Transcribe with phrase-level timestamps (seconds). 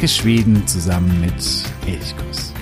[0.00, 1.34] Entdecke Schweden zusammen mit
[1.86, 2.54] Elchkuss.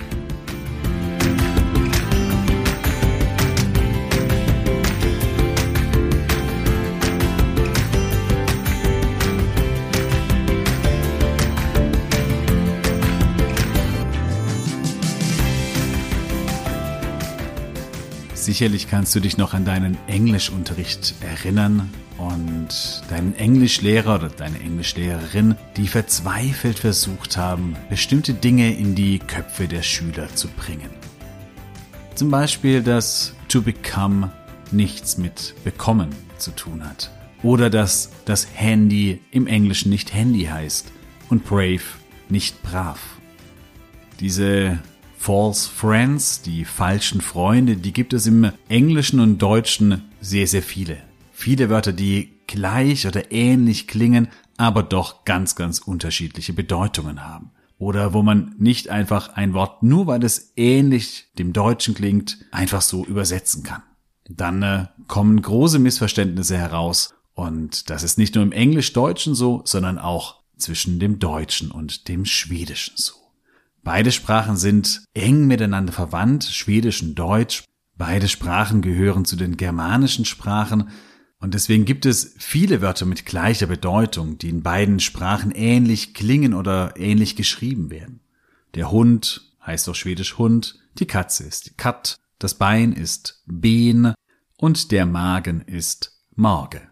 [18.34, 22.57] Sicherlich kannst du dich noch an deinen Englischunterricht erinnern und
[23.08, 29.82] deinen Englischlehrer oder deine Englischlehrerin, die verzweifelt versucht haben, bestimmte Dinge in die Köpfe der
[29.82, 30.90] Schüler zu bringen.
[32.14, 34.30] Zum Beispiel, dass to become
[34.72, 37.10] nichts mit bekommen zu tun hat.
[37.42, 40.90] Oder dass das Handy im Englischen nicht Handy heißt
[41.30, 41.80] und brave
[42.28, 42.98] nicht brav.
[44.20, 44.78] Diese
[45.16, 50.98] False Friends, die falschen Freunde, die gibt es im Englischen und Deutschen sehr, sehr viele.
[51.32, 57.52] Viele Wörter, die gleich oder ähnlich klingen, aber doch ganz, ganz unterschiedliche Bedeutungen haben.
[57.78, 62.82] Oder wo man nicht einfach ein Wort, nur weil es ähnlich dem Deutschen klingt, einfach
[62.82, 63.84] so übersetzen kann.
[64.28, 67.14] Dann äh, kommen große Missverständnisse heraus.
[67.34, 72.24] Und das ist nicht nur im Englisch-Deutschen so, sondern auch zwischen dem Deutschen und dem
[72.24, 73.14] Schwedischen so.
[73.84, 77.62] Beide Sprachen sind eng miteinander verwandt, Schwedisch und Deutsch.
[77.96, 80.90] Beide Sprachen gehören zu den germanischen Sprachen
[81.40, 86.52] und deswegen gibt es viele Wörter mit gleicher Bedeutung, die in beiden Sprachen ähnlich klingen
[86.52, 88.20] oder ähnlich geschrieben werden.
[88.74, 94.14] Der Hund heißt auf Schwedisch Hund, die Katze ist Kat, das Bein ist Ben
[94.56, 96.82] und der Magen ist Morge.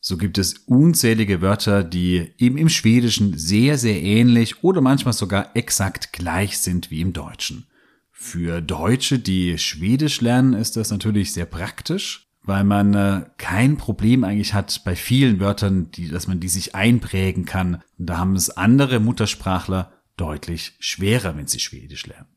[0.00, 5.50] So gibt es unzählige Wörter, die eben im Schwedischen sehr, sehr ähnlich oder manchmal sogar
[5.56, 7.66] exakt gleich sind wie im Deutschen.
[8.12, 14.24] Für Deutsche, die Schwedisch lernen, ist das natürlich sehr praktisch, weil man äh, kein Problem
[14.24, 17.82] eigentlich hat bei vielen Wörtern, die, dass man die sich einprägen kann.
[17.98, 22.28] Und da haben es andere Muttersprachler deutlich schwerer, wenn sie Schwedisch lernen.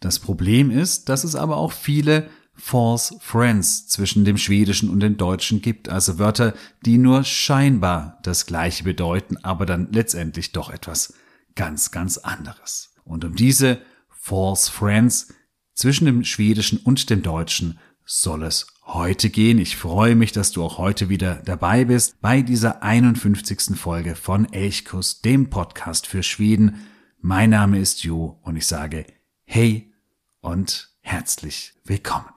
[0.00, 5.16] Das Problem ist, dass es aber auch viele false friends zwischen dem Schwedischen und dem
[5.16, 11.14] Deutschen gibt, also Wörter, die nur scheinbar das gleiche bedeuten, aber dann letztendlich doch etwas
[11.54, 12.94] ganz, ganz anderes.
[13.04, 13.80] Und um diese
[14.10, 15.32] false friends
[15.74, 19.58] zwischen dem Schwedischen und dem Deutschen soll es heute gehen.
[19.58, 23.76] Ich freue mich, dass du auch heute wieder dabei bist bei dieser 51.
[23.78, 26.86] Folge von Elchkuss, dem Podcast für Schweden.
[27.20, 29.06] Mein Name ist Jo und ich sage
[29.44, 29.92] Hey
[30.40, 32.28] und herzlich willkommen.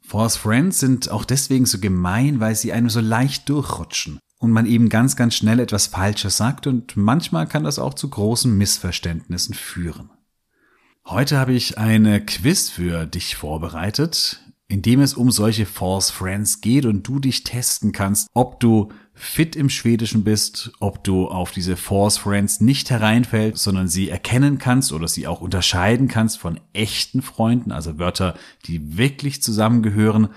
[0.00, 4.66] False Friends sind auch deswegen so gemein, weil sie einem so leicht durchrutschen und man
[4.66, 9.54] eben ganz, ganz schnell etwas Falsches sagt und manchmal kann das auch zu großen Missverständnissen
[9.54, 10.10] führen.
[11.04, 14.40] Heute habe ich eine Quiz für dich vorbereitet,
[14.72, 18.88] in dem es um solche False Friends geht und du dich testen kannst, ob du
[19.12, 24.56] fit im Schwedischen bist, ob du auf diese False Friends nicht hereinfällst, sondern sie erkennen
[24.56, 28.34] kannst oder sie auch unterscheiden kannst von echten Freunden, also Wörter,
[28.64, 30.28] die wirklich zusammengehören.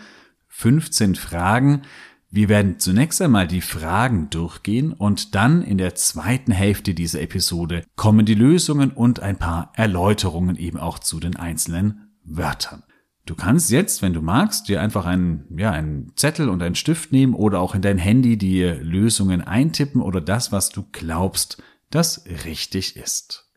[0.50, 1.84] 15 Fragen.
[2.30, 7.86] Wir werden zunächst einmal die Fragen durchgehen und dann in der zweiten Hälfte dieser Episode
[7.96, 12.84] kommen die Lösungen und ein paar Erläuterungen eben auch zu den einzelnen Wörtern.
[13.26, 17.12] Du kannst jetzt, wenn du magst, dir einfach einen, ja, einen Zettel und einen Stift
[17.12, 22.26] nehmen oder auch in dein Handy die Lösungen eintippen oder das, was du glaubst, das
[22.46, 23.50] richtig ist.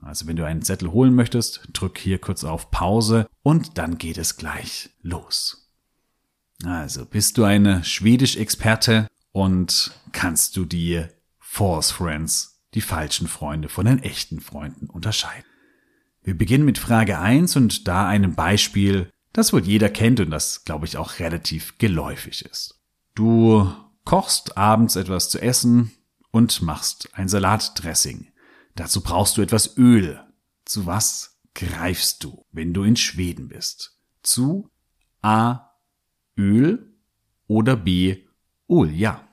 [0.00, 4.16] Also wenn du einen Zettel holen möchtest, drück hier kurz auf Pause und dann geht
[4.16, 5.70] es gleich los.
[6.64, 11.04] Also bist du eine Schwedisch-Experte und kannst du die
[11.38, 15.47] False Friends, die falschen Freunde von den echten Freunden unterscheiden.
[16.28, 20.66] Wir beginnen mit Frage 1 und da einem Beispiel, das wohl jeder kennt und das,
[20.66, 22.78] glaube ich, auch relativ geläufig ist.
[23.14, 23.72] Du
[24.04, 25.90] kochst abends etwas zu essen
[26.30, 28.30] und machst ein Salatdressing.
[28.74, 30.20] Dazu brauchst du etwas Öl.
[30.66, 33.98] Zu was greifst du, wenn du in Schweden bist?
[34.22, 34.70] Zu
[35.22, 35.70] A.
[36.36, 36.92] Öl
[37.46, 38.26] oder B.
[38.66, 39.26] Olja?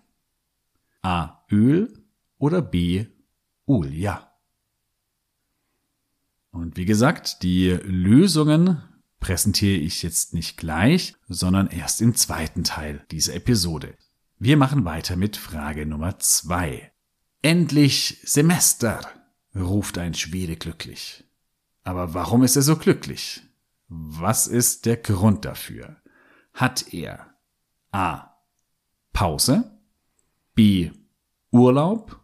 [1.02, 1.44] A.
[1.52, 2.06] Öl
[2.38, 3.06] oder B.
[3.66, 4.32] Olja?
[6.56, 8.82] Und wie gesagt, die Lösungen
[9.20, 13.98] präsentiere ich jetzt nicht gleich, sondern erst im zweiten Teil dieser Episode.
[14.40, 16.94] Wir machen weiter mit Frage Nummer zwei.
[17.42, 19.02] Endlich Semester,
[19.54, 21.26] ruft ein Schwede glücklich.
[21.84, 23.42] Aber warum ist er so glücklich?
[23.90, 25.98] Was ist der Grund dafür?
[26.54, 27.36] Hat er
[27.92, 28.32] A.
[29.12, 29.78] Pause,
[30.54, 30.92] B.
[31.52, 32.18] Urlaub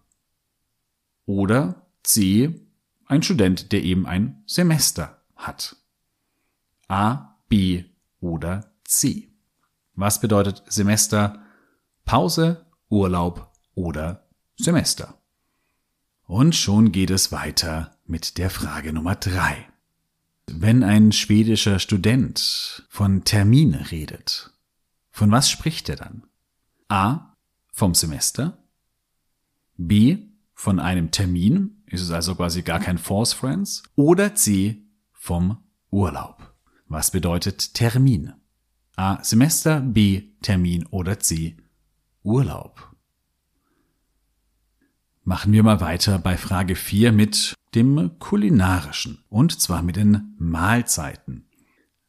[1.26, 2.71] oder C
[3.12, 5.76] ein Student, der eben ein Semester hat.
[6.88, 7.84] A, B
[8.22, 9.28] oder C.
[9.96, 11.44] Was bedeutet Semester?
[12.06, 15.20] Pause, Urlaub oder Semester?
[16.26, 19.68] Und schon geht es weiter mit der Frage Nummer drei.
[20.48, 24.52] Wenn ein schwedischer Student von Termin redet,
[25.10, 26.24] von was spricht er dann?
[26.88, 27.36] A.
[27.74, 28.58] Vom Semester.
[29.76, 30.30] B.
[30.54, 31.81] Von einem Termin.
[31.92, 33.84] Ist es also quasi gar kein Force Friends?
[33.96, 34.82] Oder C.
[35.12, 35.58] Vom
[35.92, 36.56] Urlaub.
[36.88, 38.34] Was bedeutet Termin?
[38.96, 39.22] A.
[39.24, 40.30] Semester, B.
[40.42, 41.58] Termin oder C.
[42.24, 42.96] Urlaub.
[45.24, 51.50] Machen wir mal weiter bei Frage 4 mit dem kulinarischen und zwar mit den Mahlzeiten.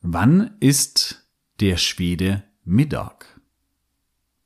[0.00, 1.28] Wann ist
[1.60, 3.40] der Schwede Mittag?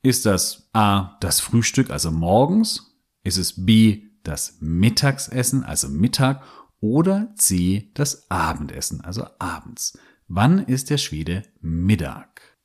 [0.01, 2.97] Ist das A das Frühstück, also morgens?
[3.23, 6.43] Ist es B das Mittagsessen, also Mittag?
[6.79, 9.97] Oder C das Abendessen, also abends?
[10.27, 12.57] Wann ist der Schwede Mittag?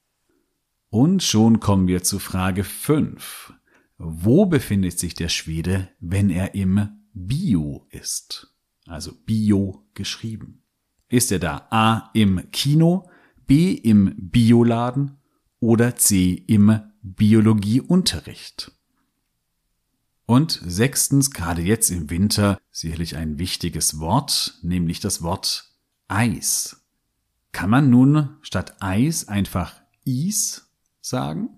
[0.91, 3.55] Und schon kommen wir zu Frage 5.
[3.97, 8.55] Wo befindet sich der Schwede, wenn er im Bio ist?
[8.87, 10.65] Also Bio geschrieben.
[11.09, 13.09] Ist er da A im Kino,
[13.47, 15.19] B im Bioladen
[15.61, 18.73] oder C im Biologieunterricht?
[20.27, 25.71] Und sechstens, gerade jetzt im Winter, sicherlich ein wichtiges Wort, nämlich das Wort
[26.09, 26.83] Eis.
[27.53, 29.75] Kann man nun statt Eis einfach
[30.05, 30.69] Is
[31.01, 31.51] sagen?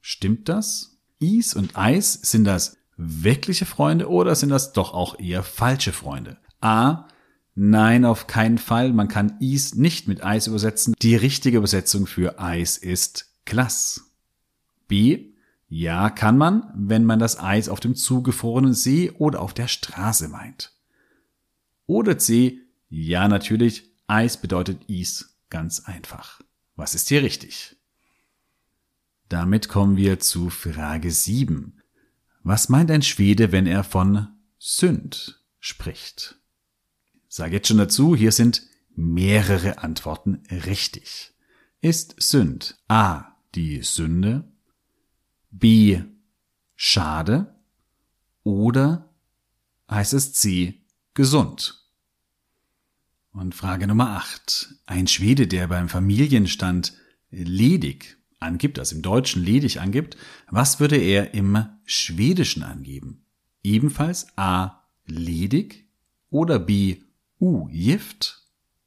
[0.00, 0.98] Stimmt das?
[1.18, 6.38] Is und Eis, sind das wirkliche Freunde oder sind das doch auch eher falsche Freunde?
[6.60, 7.06] A.
[7.54, 8.92] Nein, auf keinen Fall.
[8.92, 10.94] Man kann Is nicht mit Eis übersetzen.
[11.00, 14.12] Die richtige Übersetzung für Eis ist Glass.
[14.88, 15.29] B.
[15.72, 20.26] Ja, kann man, wenn man das Eis auf dem zugefrorenen See oder auf der Straße
[20.26, 20.72] meint.
[21.86, 22.58] Oder C.
[22.88, 23.88] Ja, natürlich.
[24.08, 26.40] Eis bedeutet Is ganz einfach.
[26.74, 27.76] Was ist hier richtig?
[29.28, 31.80] Damit kommen wir zu Frage 7.
[32.42, 34.26] Was meint ein Schwede, wenn er von
[34.58, 36.40] Sünd spricht?
[37.28, 38.62] Sag jetzt schon dazu, hier sind
[38.96, 41.32] mehrere Antworten richtig.
[41.80, 44.50] Ist Sünd A die Sünde,
[45.50, 46.02] B
[46.76, 47.54] schade
[48.42, 49.12] oder
[49.90, 50.82] heißt es C
[51.14, 51.76] gesund?
[53.32, 54.74] Und Frage Nummer 8.
[54.86, 56.94] Ein Schwede, der beim Familienstand
[57.30, 60.16] ledig angibt, also im Deutschen ledig angibt,
[60.48, 63.24] was würde er im Schwedischen angeben?
[63.62, 65.88] Ebenfalls A ledig
[66.30, 67.02] oder B
[67.38, 68.42] u-gift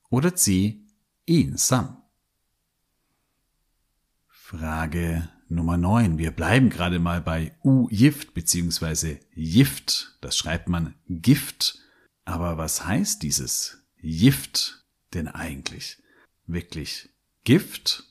[0.09, 0.85] oder C
[1.25, 2.01] ensam?
[4.27, 6.17] Frage Nummer 9.
[6.17, 9.19] Wir bleiben gerade mal bei u-gift bzw.
[9.35, 10.17] Gift.
[10.21, 11.79] Das schreibt man Gift.
[12.25, 15.97] Aber was heißt dieses Gift denn eigentlich?
[16.47, 17.09] Wirklich
[17.43, 18.03] Gift?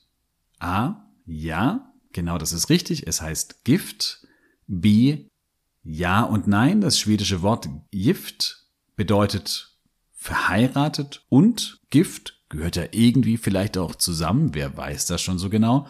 [0.59, 3.07] A ja, genau das ist richtig.
[3.07, 4.27] Es heißt Gift.
[4.67, 5.29] B,
[5.83, 6.81] ja und nein.
[6.81, 8.65] Das schwedische Wort Gift
[8.95, 9.69] bedeutet
[10.13, 14.53] verheiratet und Gift gehört ja irgendwie vielleicht auch zusammen.
[14.53, 15.87] Wer weiß das schon so genau?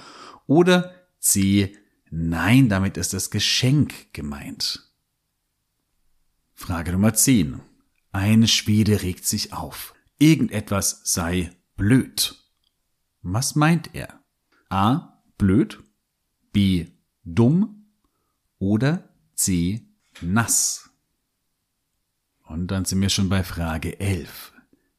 [0.47, 1.73] Oder C,
[2.11, 4.91] nein, damit ist das Geschenk gemeint.
[6.53, 7.61] Frage Nummer 10.
[8.11, 9.95] Ein Schwede regt sich auf.
[10.19, 12.35] Irgendetwas sei blöd.
[13.21, 14.21] Was meint er?
[14.67, 15.81] A blöd,
[16.51, 16.87] B
[17.23, 17.85] dumm
[18.59, 19.87] oder C
[20.19, 20.89] nass.
[22.43, 24.51] Und dann sind wir schon bei Frage 11.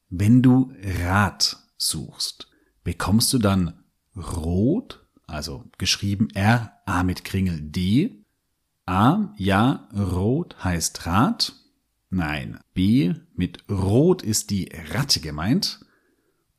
[0.09, 2.50] Wenn du Rat suchst,
[2.83, 3.85] bekommst du dann
[4.16, 8.25] rot, also geschrieben R, A mit Kringel D.
[8.87, 11.54] A, ja, rot heißt Rat.
[12.11, 15.85] Nein, B, mit rot ist die Ratte gemeint.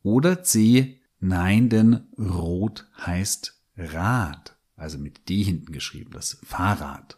[0.03, 7.17] Oder C, nein, denn rot heißt Rad, also mit D hinten geschrieben, das Fahrrad.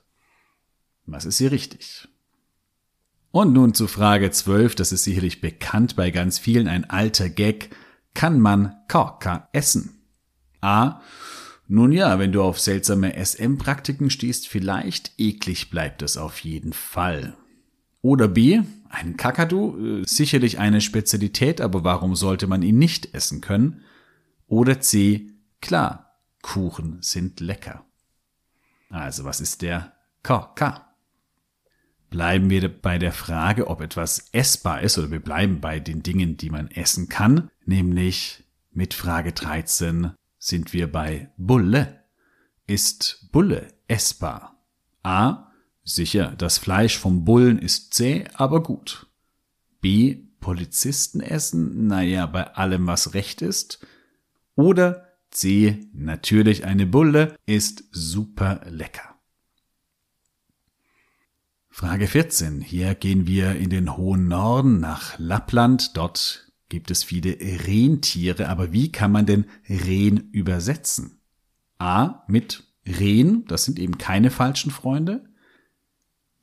[1.06, 2.08] Was ist hier richtig?
[3.32, 7.76] Und nun zu Frage 12, das ist sicherlich bekannt bei ganz vielen, ein alter Gag.
[8.14, 9.97] Kann man Korka essen?
[10.68, 11.02] A.
[11.70, 17.38] Nun ja, wenn du auf seltsame SM-Praktiken stehst, vielleicht eklig bleibt es auf jeden Fall.
[18.02, 18.62] Oder B.
[18.90, 23.82] Ein Kakadu, äh, sicherlich eine Spezialität, aber warum sollte man ihn nicht essen können?
[24.48, 25.28] Oder C.
[25.62, 27.86] Klar, Kuchen sind lecker.
[28.90, 29.94] Also was ist der
[30.24, 30.86] KK?
[32.10, 36.38] Bleiben wir bei der Frage, ob etwas essbar ist, oder wir bleiben bei den Dingen,
[36.38, 42.04] die man essen kann, nämlich mit Frage 13 sind wir bei Bulle.
[42.66, 44.64] Ist Bulle essbar?
[45.04, 45.52] A.
[45.84, 49.08] Sicher, das Fleisch vom Bullen ist zäh, aber gut.
[49.80, 50.24] B.
[50.40, 51.88] Polizisten essen?
[51.88, 53.86] Naja, bei allem, was recht ist.
[54.56, 55.88] Oder C.
[55.94, 59.16] Natürlich eine Bulle ist super lecker.
[61.70, 62.62] Frage 14.
[62.62, 65.96] Hier gehen wir in den hohen Norden nach Lappland.
[65.96, 68.50] Dort gibt es viele Rentiere.
[68.50, 71.20] Aber wie kann man denn Rehn übersetzen?
[71.80, 72.24] A.
[72.28, 73.46] Mit Rehn.
[73.46, 75.30] Das sind eben keine falschen Freunde.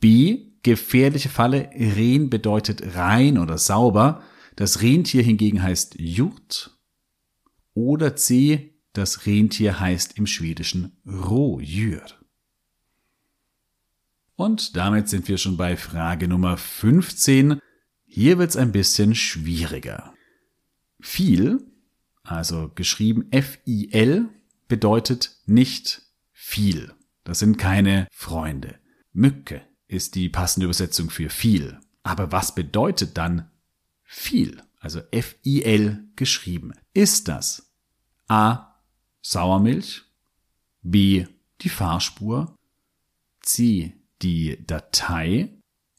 [0.00, 0.52] B.
[0.62, 1.71] Gefährliche Falle.
[1.75, 4.23] Rehn bedeutet rein oder sauber.
[4.57, 6.78] Das Rentier hingegen heißt Jurt.
[7.75, 8.75] Oder C.
[8.93, 12.02] Das Rentier heißt im Schwedischen Rådjur.
[14.37, 17.61] Und damit sind wir schon bei Frage Nummer 15.
[18.07, 20.13] Hier wird's ein bisschen schwieriger.
[21.04, 21.62] Viel,
[22.23, 24.30] also geschrieben F-I-L,
[24.68, 26.00] bedeutet nicht
[26.32, 26.94] viel.
[27.25, 28.78] Das sind keine Freunde.
[29.12, 31.78] Mücke ist die passende Übersetzung für viel.
[32.02, 33.50] Aber was bedeutet dann
[34.02, 34.62] viel?
[34.80, 36.73] Also F-I-L geschrieben.
[36.94, 37.70] Ist das
[38.26, 38.80] A.
[39.20, 40.04] Sauermilch,
[40.80, 41.26] B.
[41.61, 42.56] die Fahrspur,
[43.42, 43.92] C
[44.23, 45.54] die Datei,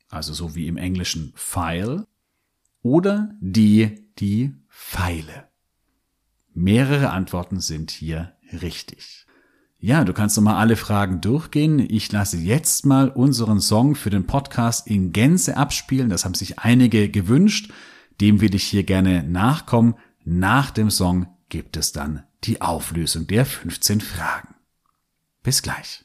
[0.09, 2.07] also so wie im Englischen File,
[2.81, 5.47] oder die, die Pfeile.
[6.53, 9.25] Mehrere Antworten sind hier richtig.
[9.79, 11.79] Ja, du kannst nochmal alle Fragen durchgehen.
[11.79, 16.09] Ich lasse jetzt mal unseren Song für den Podcast in Gänze abspielen.
[16.09, 17.71] Das haben sich einige gewünscht.
[18.19, 19.95] Dem will ich hier gerne nachkommen.
[20.25, 24.55] Nach dem Song gibt es dann die Auflösung der 15 Fragen.
[25.41, 26.03] Bis gleich.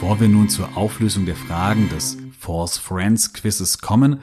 [0.00, 4.20] Wir nun zur Auflösung der Fragen des False Friends Quizzes kommen,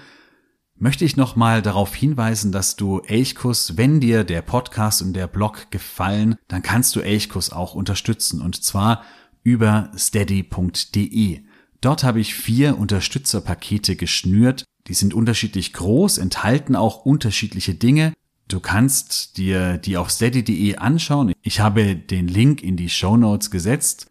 [0.76, 5.72] möchte ich nochmal darauf hinweisen, dass du Elchkus, wenn dir der Podcast und der Blog
[5.72, 9.04] gefallen, dann kannst du Elchkus auch unterstützen und zwar
[9.44, 11.42] über steady.de.
[11.82, 14.66] Dort habe ich vier Unterstützerpakete geschnürt.
[14.88, 18.14] Die sind unterschiedlich groß, enthalten auch unterschiedliche Dinge.
[18.48, 21.34] Du kannst dir die auf steady.de anschauen.
[21.42, 24.08] Ich habe den Link in die Show Notes gesetzt.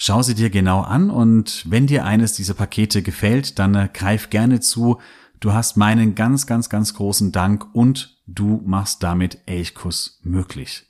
[0.00, 4.30] Schau sie dir genau an und wenn dir eines dieser Pakete gefällt, dann äh, greif
[4.30, 4.98] gerne zu.
[5.40, 10.86] Du hast meinen ganz, ganz, ganz großen Dank und du machst damit Elchkuss möglich.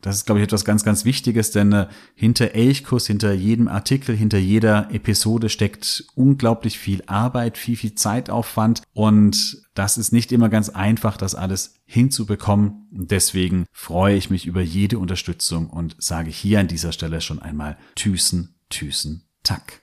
[0.00, 4.16] Das ist, glaube ich, etwas ganz, ganz Wichtiges, denn äh, hinter Elchkurs, hinter jedem Artikel,
[4.16, 10.48] hinter jeder Episode steckt unglaublich viel Arbeit, viel, viel Zeitaufwand und das ist nicht immer
[10.48, 12.88] ganz einfach, das alles hinzubekommen.
[12.90, 17.76] deswegen freue ich mich über jede Unterstützung und sage hier an dieser Stelle schon einmal
[17.94, 19.82] Tüßen, Tüßen, Tack.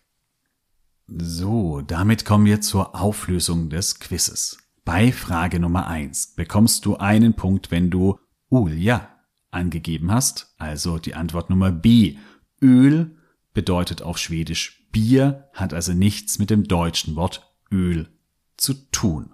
[1.07, 4.57] So, damit kommen wir zur Auflösung des Quizzes.
[4.83, 8.19] Bei Frage Nummer eins bekommst du einen Punkt, wenn du
[8.49, 9.07] Ulja
[9.51, 12.17] angegeben hast, also die Antwort Nummer B.
[12.61, 13.15] Öl
[13.53, 18.09] bedeutet auf Schwedisch Bier, hat also nichts mit dem deutschen Wort Öl
[18.57, 19.33] zu tun.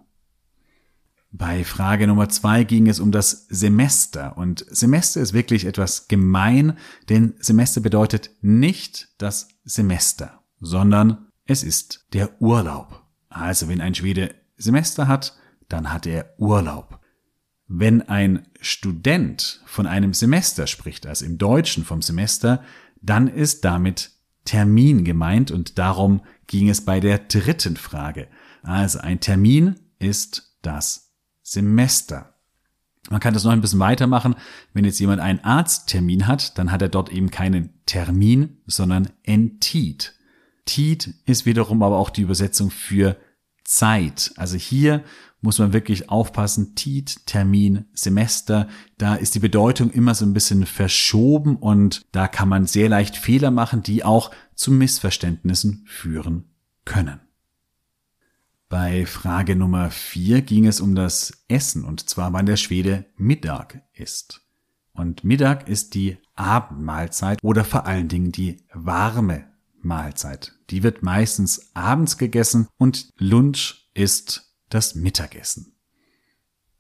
[1.32, 6.78] Bei Frage Nummer zwei ging es um das Semester und Semester ist wirklich etwas gemein,
[7.08, 13.04] denn Semester bedeutet nicht das Semester, sondern es ist der Urlaub.
[13.30, 17.00] Also wenn ein Schwede Semester hat, dann hat er Urlaub.
[17.68, 22.64] Wenn ein Student von einem Semester spricht, also im Deutschen vom Semester,
[23.04, 24.12] dann ist damit
[24.46, 28.28] Termin gemeint und darum ging es bei der dritten Frage.
[28.64, 31.09] Also ein Termin ist das
[31.52, 32.36] Semester.
[33.10, 34.36] Man kann das noch ein bisschen weitermachen.
[34.74, 40.14] Wenn jetzt jemand einen Arzttermin hat, dann hat er dort eben keinen Termin, sondern Entit.
[40.66, 43.18] Tit ist wiederum aber auch die Übersetzung für
[43.64, 44.32] Zeit.
[44.36, 45.04] Also hier
[45.42, 46.76] muss man wirklich aufpassen.
[46.76, 48.68] Tit, Termin, Semester,
[49.00, 53.16] da ist die Bedeutung immer so ein bisschen verschoben und da kann man sehr leicht
[53.18, 56.44] Fehler machen, die auch zu Missverständnissen führen
[56.86, 57.22] können.
[58.70, 63.82] Bei Frage Nummer vier ging es um das Essen und zwar wann der Schwede Mittag
[63.94, 64.46] ist.
[64.94, 69.46] Und Mittag ist die Abendmahlzeit oder vor allen Dingen die warme
[69.82, 70.54] Mahlzeit.
[70.70, 75.74] Die wird meistens abends gegessen und Lunch ist das Mittagessen.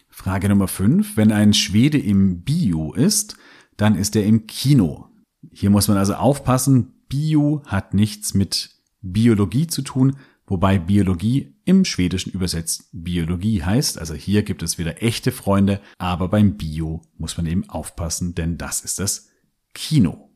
[0.09, 1.17] Frage Nummer 5.
[1.17, 3.35] Wenn ein Schwede im Bio ist,
[3.77, 5.09] dann ist er im Kino.
[5.51, 10.17] Hier muss man also aufpassen, Bio hat nichts mit Biologie zu tun,
[10.49, 13.97] wobei Biologie im Schwedischen übersetzt Biologie heißt.
[13.97, 18.57] Also hier gibt es wieder echte Freunde, aber beim Bio muss man eben aufpassen, denn
[18.57, 19.29] das ist das
[19.73, 20.29] Kino.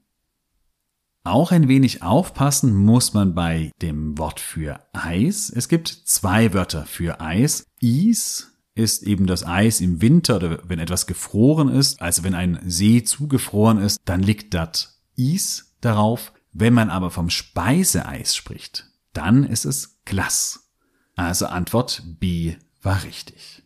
[1.25, 5.49] Auch ein wenig aufpassen muss man bei dem Wort für Eis.
[5.49, 7.65] Es gibt zwei Wörter für Eis.
[7.79, 12.01] Is ist eben das Eis im Winter oder wenn etwas gefroren ist.
[12.01, 16.33] Also wenn ein See zugefroren ist, dann liegt das Is darauf.
[16.51, 20.71] Wenn man aber vom Speiseeis spricht, dann ist es Glas.
[21.15, 23.63] Also Antwort B war richtig.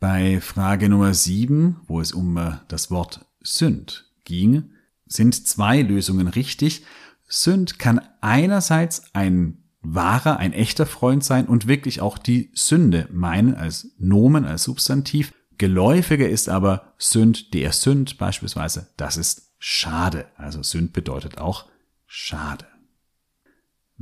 [0.00, 4.72] Bei Frage Nummer 7, wo es um äh, das Wort Sünd ging,
[5.06, 6.84] sind zwei Lösungen richtig.
[7.28, 13.54] Sünd kann einerseits ein wahrer, ein echter Freund sein und wirklich auch die Sünde meinen
[13.54, 15.32] als Nomen, als Substantiv.
[15.58, 20.26] Geläufiger ist aber Sünd, der Sünd beispielsweise, das ist schade.
[20.36, 21.66] Also Sünd bedeutet auch
[22.06, 22.66] schade.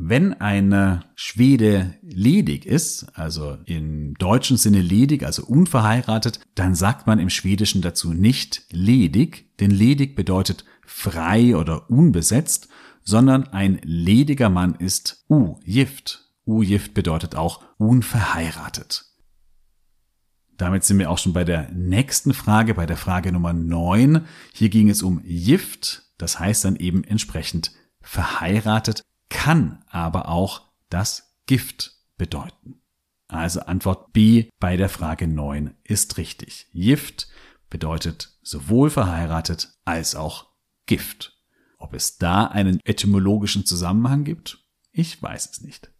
[0.02, 7.18] Wenn eine Schwede ledig ist, also im deutschen Sinne ledig, also unverheiratet, dann sagt man
[7.18, 12.68] im Schwedischen dazu nicht ledig, denn ledig bedeutet frei oder unbesetzt,
[13.04, 16.30] sondern ein lediger Mann ist ugift.
[16.46, 19.04] Ugift bedeutet auch unverheiratet.
[20.56, 24.24] Damit sind wir auch schon bei der nächsten Frage, bei der Frage Nummer 9.
[24.54, 31.34] Hier ging es um Gift, das heißt dann eben entsprechend verheiratet, kann aber auch das
[31.46, 32.82] Gift bedeuten.
[33.28, 36.68] Also Antwort B bei der Frage 9 ist richtig.
[36.74, 37.28] Gift
[37.70, 40.48] bedeutet sowohl verheiratet als auch
[40.86, 41.38] Gift.
[41.78, 44.58] Ob es da einen etymologischen Zusammenhang gibt?
[44.92, 45.90] Ich weiß es nicht.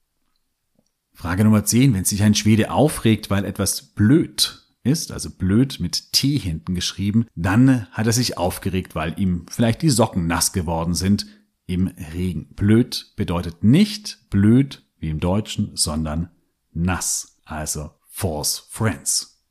[1.14, 1.94] Frage Nummer 10.
[1.94, 7.26] Wenn sich ein Schwede aufregt, weil etwas blöd ist, also blöd mit T hinten geschrieben,
[7.34, 11.26] dann hat er sich aufgeregt, weil ihm vielleicht die Socken nass geworden sind
[11.70, 12.52] im Regen.
[12.54, 16.30] Blöd bedeutet nicht blöd wie im Deutschen, sondern
[16.72, 19.44] nass, also false friends.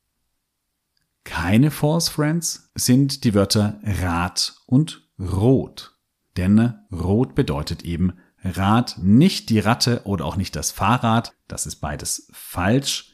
[1.23, 5.97] Keine false friends sind die Wörter Rat und Rot.
[6.36, 11.34] Denn Rot bedeutet eben Rad, nicht die Ratte oder auch nicht das Fahrrad.
[11.47, 13.13] Das ist beides falsch.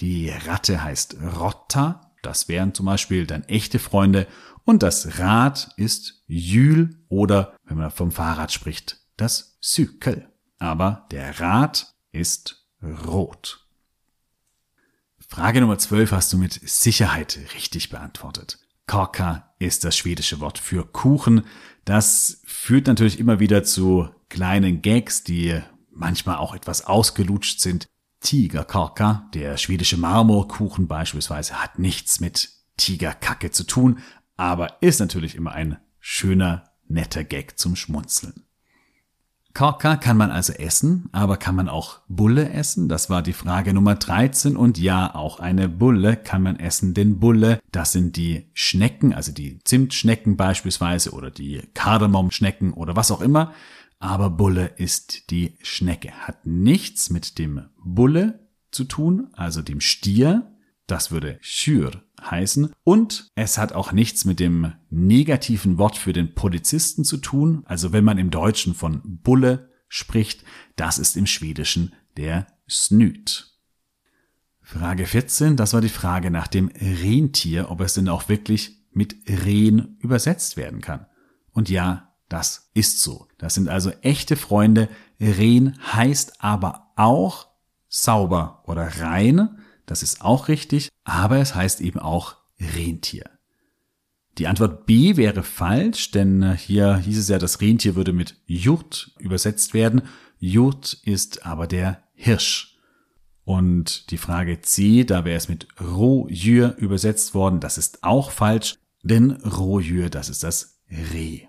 [0.00, 2.12] Die Ratte heißt Rotta.
[2.22, 4.26] Das wären zum Beispiel dann echte Freunde.
[4.64, 10.28] Und das Rad ist Jül oder, wenn man vom Fahrrad spricht, das Cykel.
[10.58, 13.66] Aber der Rad ist rot.
[15.18, 18.58] Frage Nummer 12 hast du mit Sicherheit richtig beantwortet.
[18.86, 21.46] Korka ist das schwedische Wort für Kuchen.
[21.86, 25.58] Das führt natürlich immer wieder zu kleinen Gags, die
[25.90, 27.86] manchmal auch etwas ausgelutscht sind.
[28.20, 34.00] Tigerkorka, der schwedische Marmorkuchen beispielsweise, hat nichts mit Tigerkacke zu tun,
[34.36, 38.44] aber ist natürlich immer ein schöner, netter Gag zum Schmunzeln.
[39.54, 42.88] Korka kann man also essen, aber kann man auch Bulle essen?
[42.88, 47.18] Das war die Frage Nummer 13 und ja, auch eine Bulle kann man essen, denn
[47.18, 53.20] Bulle, das sind die Schnecken, also die Zimtschnecken beispielsweise oder die Kardamomschnecken oder was auch
[53.20, 53.52] immer,
[53.98, 60.50] aber Bulle ist die Schnecke, hat nichts mit dem Bulle zu tun, also dem Stier,
[60.86, 62.72] das würde Schür heißen.
[62.84, 67.62] Und es hat auch nichts mit dem negativen Wort für den Polizisten zu tun.
[67.66, 70.44] Also wenn man im Deutschen von Bulle spricht,
[70.76, 73.52] das ist im Schwedischen der Snüt.
[74.60, 79.16] Frage 14, das war die Frage nach dem Rentier, ob es denn auch wirklich mit
[79.28, 81.06] Rehen übersetzt werden kann.
[81.52, 83.28] Und ja, das ist so.
[83.36, 84.88] Das sind also echte Freunde.
[85.20, 87.48] Rehen heißt aber auch
[87.88, 89.58] sauber oder rein.
[89.86, 93.24] Das ist auch richtig, aber es heißt eben auch Rentier.
[94.38, 98.36] Die Antwort B wäre falsch, denn äh, hier hieß es ja, das Rentier würde mit
[98.46, 100.02] Jurt übersetzt werden.
[100.38, 102.78] Jurt ist aber der Hirsch.
[103.44, 107.60] Und die Frage C, da wäre es mit Rojür übersetzt worden.
[107.60, 111.42] Das ist auch falsch, denn Rojür, das ist das Reh.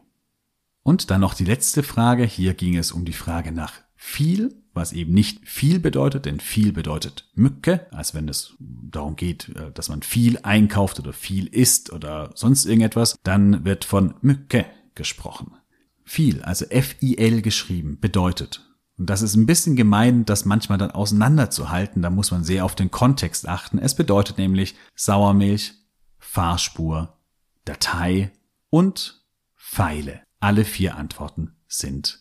[0.82, 2.26] Und dann noch die letzte Frage.
[2.26, 6.74] Hier ging es um die Frage nach viel was eben nicht viel bedeutet, denn viel
[6.74, 11.92] bedeutet Mücke, als wenn es darum geht, äh, dass man viel einkauft oder viel isst
[11.92, 15.56] oder sonst irgendetwas, dann wird von Mücke gesprochen.
[16.04, 18.62] Viel, also F-I-L geschrieben, bedeutet.
[18.98, 22.76] Und das ist ein bisschen gemein, das manchmal dann auseinanderzuhalten, da muss man sehr auf
[22.76, 23.80] den Kontext achten.
[23.80, 25.74] Es bedeutet nämlich Sauermilch,
[26.20, 27.18] Fahrspur,
[27.66, 28.32] Datei
[28.70, 29.24] und
[29.58, 30.22] Pfeile.
[30.40, 32.20] Alle vier Antworten sind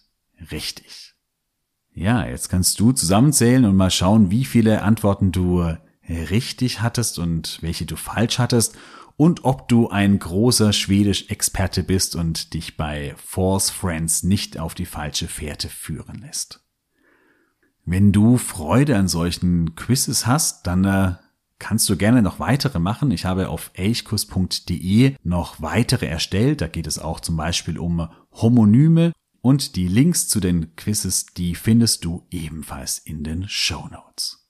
[0.50, 1.12] richtig.
[1.94, 5.76] Ja, jetzt kannst du zusammenzählen und mal schauen, wie viele Antworten du
[6.09, 8.76] richtig hattest und welche du falsch hattest
[9.16, 14.87] und ob du ein großer Schwedisch-Experte bist und dich bei False Friends nicht auf die
[14.87, 16.61] falsche Fährte führen lässt.
[17.85, 21.14] Wenn du Freude an solchen Quizzes hast, dann äh,
[21.59, 23.11] kannst du gerne noch weitere machen.
[23.11, 26.61] Ich habe auf elchkus.de noch weitere erstellt.
[26.61, 31.55] Da geht es auch zum Beispiel um Homonyme und die Links zu den Quizzes, die
[31.55, 34.42] findest du ebenfalls in den Show Notes.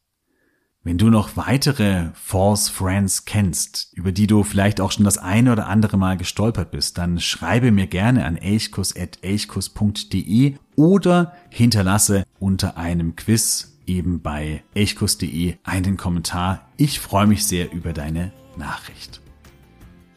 [0.84, 5.52] Wenn du noch weitere False Friends kennst, über die du vielleicht auch schon das eine
[5.52, 13.14] oder andere Mal gestolpert bist, dann schreibe mir gerne an elchkus.elchkus.de oder hinterlasse unter einem
[13.14, 16.66] Quiz eben bei elchkus.de einen Kommentar.
[16.76, 19.20] Ich freue mich sehr über deine Nachricht.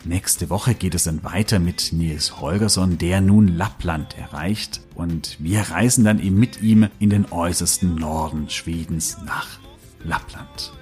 [0.08, 5.62] Nächste Woche geht es dann weiter mit Nils Holgersson, der nun Lappland erreicht und wir
[5.62, 9.58] reisen dann eben mit ihm in den äußersten Norden Schwedens nach
[10.04, 10.74] Lappland.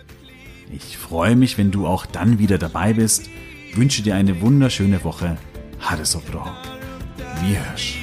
[0.74, 3.30] Ich freue mich, wenn du auch dann wieder dabei bist,
[3.74, 5.38] wünsche dir eine wunderschöne Woche.
[5.80, 6.58] Hade so bra.
[7.42, 8.03] Wir hörs.